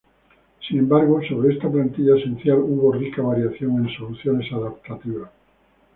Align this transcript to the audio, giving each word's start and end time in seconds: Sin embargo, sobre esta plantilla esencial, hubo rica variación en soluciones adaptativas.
Sin 0.67 0.79
embargo, 0.79 1.21
sobre 1.29 1.53
esta 1.53 1.69
plantilla 1.69 2.17
esencial, 2.17 2.57
hubo 2.57 2.91
rica 2.91 3.21
variación 3.21 3.85
en 3.87 3.95
soluciones 3.95 4.51
adaptativas. 4.51 5.29